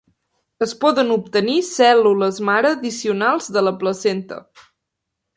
[0.65, 4.41] Es poden obtenir cèl·lules mare addicionals de la placenta.